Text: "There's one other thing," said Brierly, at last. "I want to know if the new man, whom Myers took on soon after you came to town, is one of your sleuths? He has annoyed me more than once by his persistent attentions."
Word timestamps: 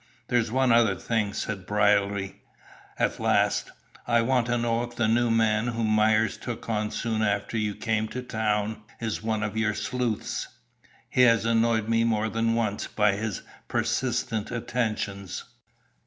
"There's 0.29 0.51
one 0.51 0.71
other 0.71 0.95
thing," 0.95 1.31
said 1.31 1.67
Brierly, 1.67 2.41
at 2.97 3.19
last. 3.19 3.69
"I 4.07 4.23
want 4.23 4.47
to 4.47 4.57
know 4.57 4.81
if 4.81 4.95
the 4.95 5.07
new 5.07 5.29
man, 5.29 5.67
whom 5.67 5.89
Myers 5.89 6.37
took 6.37 6.67
on 6.67 6.89
soon 6.89 7.21
after 7.21 7.55
you 7.55 7.75
came 7.75 8.07
to 8.07 8.23
town, 8.23 8.81
is 8.99 9.21
one 9.21 9.43
of 9.43 9.55
your 9.55 9.75
sleuths? 9.75 10.47
He 11.07 11.21
has 11.21 11.45
annoyed 11.45 11.87
me 11.87 12.03
more 12.03 12.29
than 12.29 12.55
once 12.55 12.87
by 12.87 13.11
his 13.13 13.43
persistent 13.67 14.49
attentions." 14.49 15.43